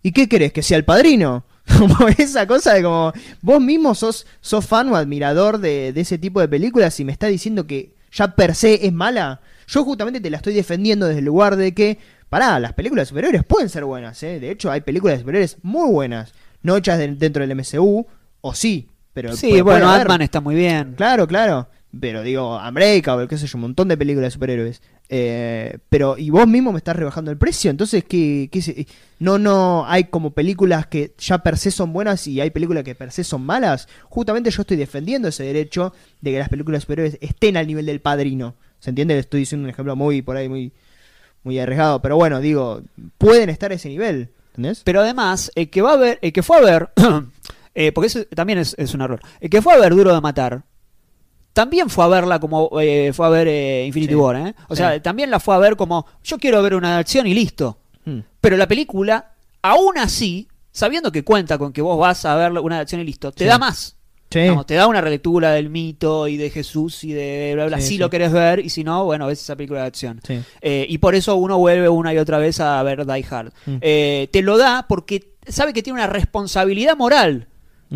¿y 0.02 0.12
qué 0.12 0.28
querés? 0.28 0.52
¿Que 0.52 0.62
sea 0.62 0.76
el 0.78 0.84
padrino? 0.84 1.44
Como 1.78 2.08
esa 2.08 2.46
cosa 2.46 2.74
de 2.74 2.82
como 2.82 3.12
vos 3.42 3.60
mismo 3.60 3.94
sos, 3.94 4.26
sos 4.40 4.64
fan 4.66 4.88
o 4.90 4.96
admirador 4.96 5.58
de, 5.58 5.92
de 5.92 6.00
ese 6.00 6.18
tipo 6.18 6.40
de 6.40 6.48
películas 6.48 6.98
y 7.00 7.04
me 7.04 7.12
estás 7.12 7.30
diciendo 7.30 7.66
que 7.66 7.94
ya 8.10 8.34
per 8.34 8.54
se 8.54 8.86
es 8.86 8.92
mala. 8.92 9.40
Yo 9.66 9.84
justamente 9.84 10.20
te 10.20 10.30
la 10.30 10.38
estoy 10.38 10.54
defendiendo 10.54 11.06
desde 11.06 11.18
el 11.18 11.26
lugar 11.26 11.56
de 11.56 11.74
que, 11.74 11.98
pará, 12.30 12.58
las 12.58 12.72
películas 12.72 13.02
de 13.02 13.08
superhéroes 13.10 13.44
pueden 13.44 13.68
ser 13.68 13.84
buenas, 13.84 14.22
¿eh? 14.22 14.40
De 14.40 14.50
hecho, 14.50 14.70
hay 14.70 14.80
películas 14.80 15.16
de 15.16 15.20
superhéroes 15.20 15.58
muy 15.62 15.90
buenas, 15.90 16.32
no 16.62 16.76
hechas 16.76 16.98
de- 16.98 17.08
dentro 17.14 17.46
del 17.46 17.54
MCU, 17.54 18.06
o 18.40 18.54
sí, 18.54 18.88
pero... 19.12 19.36
Sí, 19.36 19.60
bueno, 19.60 19.88
haber. 19.88 20.02
Ant-Man 20.02 20.22
está 20.22 20.40
muy 20.40 20.54
bien. 20.54 20.94
Claro, 20.96 21.26
claro. 21.26 21.68
Pero 22.00 22.22
digo, 22.22 22.58
Unbreakable, 22.58 23.28
qué 23.28 23.36
sé 23.36 23.46
yo, 23.46 23.56
un 23.58 23.62
montón 23.62 23.88
de 23.88 23.96
películas 23.96 24.28
de 24.28 24.30
superhéroes. 24.32 24.80
Eh, 25.10 25.78
pero, 25.88 26.18
y 26.18 26.28
vos 26.30 26.46
mismo 26.46 26.70
me 26.70 26.78
estás 26.78 26.96
rebajando 26.96 27.30
el 27.30 27.38
precio. 27.38 27.70
Entonces, 27.70 28.04
¿qué, 28.04 28.48
qué 28.52 28.86
No, 29.18 29.38
no, 29.38 29.86
hay 29.86 30.04
como 30.04 30.32
películas 30.32 30.86
que 30.86 31.14
ya 31.18 31.38
per 31.38 31.56
se 31.56 31.70
son 31.70 31.92
buenas 31.92 32.26
y 32.26 32.40
hay 32.40 32.50
películas 32.50 32.84
que 32.84 32.94
per 32.94 33.10
se 33.10 33.24
son 33.24 33.44
malas. 33.44 33.88
Justamente 34.04 34.50
yo 34.50 34.62
estoy 34.62 34.76
defendiendo 34.76 35.28
ese 35.28 35.44
derecho 35.44 35.94
de 36.20 36.32
que 36.32 36.38
las 36.38 36.48
películas 36.48 36.78
de 36.78 36.82
superhéroes 36.82 37.18
estén 37.20 37.56
al 37.56 37.66
nivel 37.66 37.86
del 37.86 38.00
padrino. 38.00 38.54
¿Se 38.80 38.90
entiende? 38.90 39.14
Le 39.14 39.20
estoy 39.20 39.40
diciendo 39.40 39.64
un 39.64 39.70
ejemplo 39.70 39.96
muy, 39.96 40.22
por 40.22 40.36
ahí, 40.36 40.48
muy, 40.48 40.72
muy 41.42 41.58
arriesgado. 41.58 42.02
Pero 42.02 42.16
bueno, 42.16 42.40
digo, 42.40 42.82
pueden 43.16 43.48
estar 43.48 43.72
a 43.72 43.74
ese 43.74 43.88
nivel. 43.88 44.30
¿Entendés? 44.50 44.82
Pero 44.84 45.00
además, 45.00 45.50
el 45.54 45.70
que 45.70 45.82
va 45.82 45.92
a 45.92 45.96
ver, 45.96 46.18
el 46.20 46.32
que 46.32 46.42
fue 46.42 46.58
a 46.58 46.60
ver, 46.60 46.90
eh, 47.74 47.92
porque 47.92 48.08
eso 48.08 48.24
también 48.26 48.58
es, 48.58 48.74
es 48.76 48.92
un 48.92 49.00
error, 49.00 49.20
el 49.40 49.50
que 49.50 49.62
fue 49.62 49.72
a 49.72 49.78
ver 49.78 49.94
Duro 49.94 50.12
de 50.12 50.20
Matar, 50.20 50.64
también 51.52 51.90
fue 51.90 52.04
a 52.04 52.08
verla 52.08 52.38
como 52.38 52.70
eh, 52.80 53.12
fue 53.12 53.26
a 53.26 53.30
ver 53.30 53.48
eh, 53.48 53.84
Infinity 53.86 54.12
Sí. 54.12 54.16
War, 54.16 54.36
¿eh? 54.36 54.54
O 54.68 54.74
Sí. 54.76 54.78
sea, 54.82 55.02
también 55.02 55.30
la 55.30 55.40
fue 55.40 55.54
a 55.54 55.58
ver 55.58 55.76
como, 55.76 56.06
yo 56.22 56.38
quiero 56.38 56.62
ver 56.62 56.74
una 56.74 56.98
acción 56.98 57.26
y 57.26 57.34
listo. 57.34 57.78
Hmm. 58.04 58.20
Pero 58.40 58.56
la 58.56 58.68
película, 58.68 59.32
aún 59.62 59.98
así, 59.98 60.48
sabiendo 60.70 61.10
que 61.10 61.24
cuenta 61.24 61.58
con 61.58 61.72
que 61.72 61.82
vos 61.82 61.98
vas 61.98 62.24
a 62.24 62.36
ver 62.36 62.52
una 62.52 62.80
acción 62.80 63.00
y 63.00 63.04
listo, 63.04 63.32
te 63.32 63.44
Sí. 63.44 63.48
da 63.48 63.58
más. 63.58 63.94
Te 64.28 64.74
da 64.74 64.86
una 64.86 65.00
relectura 65.00 65.52
del 65.52 65.70
mito 65.70 66.28
y 66.28 66.36
de 66.36 66.50
Jesús 66.50 67.02
y 67.02 67.12
de 67.14 67.52
bla 67.54 67.64
bla. 67.64 67.80
Si 67.80 67.96
lo 67.96 68.10
querés 68.10 68.30
ver 68.30 68.58
y 68.60 68.68
si 68.68 68.84
no, 68.84 69.06
bueno, 69.06 69.26
ves 69.26 69.40
esa 69.40 69.56
película 69.56 69.80
de 69.80 69.86
acción. 69.86 70.20
Eh, 70.60 70.84
y 70.86 70.98
por 70.98 71.14
eso 71.14 71.36
uno 71.36 71.56
vuelve 71.56 71.88
una 71.88 72.12
y 72.12 72.18
otra 72.18 72.36
vez 72.36 72.60
a 72.60 72.82
ver 72.82 73.06
Die 73.06 73.24
Hard. 73.30 73.52
Mm. 73.64 73.76
Eh, 73.80 74.28
te 74.30 74.42
lo 74.42 74.58
da 74.58 74.84
porque 74.86 75.32
sabe 75.46 75.72
que 75.72 75.82
tiene 75.82 75.98
una 75.98 76.06
responsabilidad 76.08 76.94
moral 76.98 77.48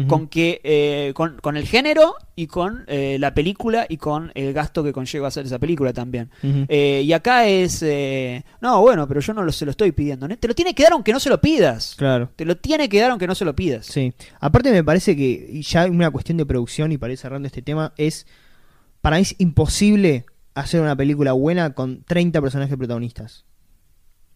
Con 0.08 0.26
que 0.28 0.60
eh, 0.64 1.12
con, 1.14 1.36
con 1.42 1.58
el 1.58 1.66
género 1.66 2.14
y 2.34 2.46
con 2.46 2.84
eh, 2.86 3.18
la 3.20 3.34
película 3.34 3.84
y 3.86 3.98
con 3.98 4.32
el 4.34 4.54
gasto 4.54 4.82
que 4.82 4.90
conlleva 4.90 5.28
hacer 5.28 5.44
esa 5.44 5.58
película 5.58 5.92
también. 5.92 6.30
Eh, 6.42 7.02
y 7.04 7.12
acá 7.12 7.46
es 7.46 7.82
eh, 7.82 8.42
no 8.62 8.80
bueno 8.80 9.06
pero 9.06 9.20
yo 9.20 9.34
no 9.34 9.42
lo, 9.42 9.52
se 9.52 9.66
lo 9.66 9.70
estoy 9.70 9.92
pidiendo 9.92 10.26
¿no? 10.26 10.36
te 10.38 10.48
lo 10.48 10.54
tiene 10.54 10.74
que 10.74 10.82
dar 10.82 10.92
aunque 10.94 11.12
no 11.12 11.20
se 11.20 11.28
lo 11.28 11.40
pidas 11.42 11.94
Claro. 11.98 12.30
te 12.36 12.46
lo 12.46 12.56
tiene 12.56 12.88
que 12.88 13.00
dar 13.00 13.10
aunque 13.10 13.26
no 13.26 13.34
se 13.34 13.44
lo 13.44 13.54
pidas 13.54 13.84
Sí. 13.84 14.14
Aparte 14.40 14.72
me 14.72 14.82
parece 14.82 15.14
que 15.14 15.60
ya 15.62 15.84
una 15.84 16.10
cuestión 16.10 16.38
de 16.38 16.46
producción 16.46 16.90
y 16.92 16.96
para 16.96 17.12
ir 17.12 17.18
cerrando 17.18 17.46
este 17.46 17.60
tema 17.60 17.92
es 17.98 18.26
para 19.02 19.16
mí 19.16 19.22
es 19.22 19.34
imposible 19.38 20.24
hacer 20.54 20.80
una 20.80 20.96
película 20.96 21.32
buena 21.32 21.74
con 21.74 22.02
30 22.04 22.40
personajes 22.40 22.76
protagonistas. 22.78 23.44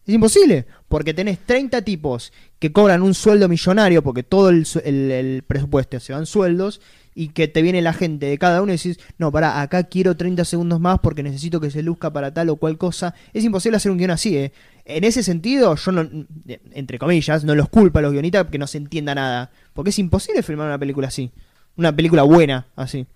Es 0.07 0.13
imposible, 0.13 0.65
porque 0.87 1.13
tenés 1.13 1.37
30 1.39 1.81
tipos 1.81 2.31
que 2.59 2.71
cobran 2.71 3.01
un 3.01 3.13
sueldo 3.13 3.49
millonario, 3.49 4.01
porque 4.01 4.23
todo 4.23 4.49
el, 4.49 4.65
el- 4.85 5.43
presupuesto 5.45 5.99
se 5.99 6.13
van 6.13 6.25
sueldos, 6.25 6.79
y 7.13 7.29
que 7.29 7.47
te 7.47 7.63
viene 7.63 7.81
la 7.81 7.93
gente 7.93 8.27
de 8.27 8.37
cada 8.37 8.61
uno 8.61 8.71
y 8.71 8.77
decís, 8.77 8.99
no, 9.17 9.31
pará, 9.31 9.59
acá 9.61 9.83
quiero 9.85 10.15
30 10.15 10.45
segundos 10.45 10.79
más 10.79 10.99
porque 10.99 11.23
necesito 11.23 11.59
que 11.59 11.71
se 11.71 11.81
luzca 11.81 12.13
para 12.13 12.31
tal 12.31 12.49
o 12.49 12.57
cual 12.57 12.77
cosa. 12.77 13.15
Es 13.33 13.43
imposible 13.43 13.77
hacer 13.77 13.91
un 13.91 13.97
guion 13.97 14.11
así, 14.11 14.37
¿eh? 14.37 14.53
En 14.85 15.03
ese 15.03 15.23
sentido, 15.23 15.75
yo 15.75 15.91
no, 15.91 16.07
entre 16.73 16.99
comillas, 16.99 17.43
no 17.43 17.55
los 17.55 17.69
culpo 17.69 17.97
a 17.97 18.03
los 18.03 18.13
guionistas 18.13 18.43
porque 18.43 18.59
no 18.59 18.67
se 18.67 18.77
entienda 18.77 19.15
nada, 19.15 19.49
porque 19.73 19.89
es 19.89 19.97
imposible 19.99 20.43
filmar 20.43 20.67
una 20.67 20.77
película 20.77 21.07
así, 21.07 21.31
una 21.75 21.93
película 21.93 22.21
buena 22.21 22.67
así. 22.75 23.07